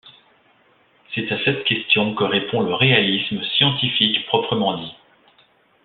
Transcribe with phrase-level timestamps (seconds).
[1.13, 4.95] C'est à cette question que répond le réalisme scientifique proprement dit.